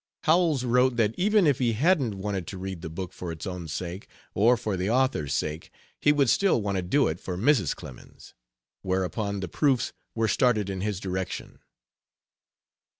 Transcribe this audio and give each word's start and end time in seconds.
Howells 0.23 0.63
wrote 0.63 0.95
that 0.95 1.13
even 1.15 1.45
if 1.45 1.59
he 1.59 1.73
hadn't 1.73 2.15
wanted 2.17 2.47
to 2.47 2.57
read 2.57 2.81
the 2.81 2.89
book 2.89 3.13
for 3.13 3.31
its 3.31 3.45
own 3.45 3.67
sake, 3.67 4.07
or 4.33 4.57
for 4.57 4.75
the 4.75 4.89
author's 4.89 5.31
sake, 5.31 5.69
he 5.99 6.11
would 6.11 6.27
still 6.27 6.59
want 6.59 6.75
to 6.77 6.81
do 6.81 7.07
it 7.07 7.19
for 7.19 7.37
Mrs. 7.37 7.75
Clemens's. 7.75 8.33
Whereupon 8.81 9.41
the 9.41 9.47
proofs 9.47 9.93
were 10.15 10.27
started 10.27 10.71
in 10.71 10.81
his 10.81 10.99
direction. 10.99 11.59